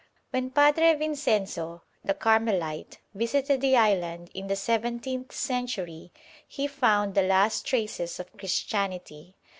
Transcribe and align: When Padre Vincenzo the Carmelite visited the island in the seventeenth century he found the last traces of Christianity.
When 0.31 0.49
Padre 0.49 0.95
Vincenzo 0.95 1.83
the 2.03 2.15
Carmelite 2.15 2.97
visited 3.13 3.61
the 3.61 3.77
island 3.77 4.31
in 4.33 4.47
the 4.47 4.55
seventeenth 4.55 5.31
century 5.31 6.11
he 6.47 6.65
found 6.65 7.13
the 7.13 7.21
last 7.21 7.67
traces 7.67 8.19
of 8.19 8.35
Christianity. 8.35 9.35